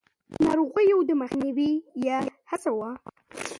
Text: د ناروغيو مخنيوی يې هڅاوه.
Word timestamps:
د 0.31 0.33
ناروغيو 0.45 0.97
مخنيوی 1.21 1.71
يې 2.05 2.17
هڅاوه. 2.51 2.89